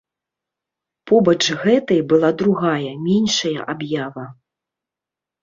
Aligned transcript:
Побач 1.11 1.37
гэтай 1.65 2.01
была 2.13 2.31
другая, 2.41 2.91
меншая 3.05 3.59
аб'ява. 3.75 4.27